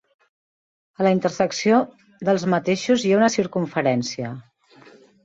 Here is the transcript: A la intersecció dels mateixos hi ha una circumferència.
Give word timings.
A 1.01 1.03
la 1.07 1.11
intersecció 1.15 1.81
dels 2.29 2.45
mateixos 2.53 3.05
hi 3.05 3.13
ha 3.13 3.19
una 3.21 3.29
circumferència. 3.35 4.33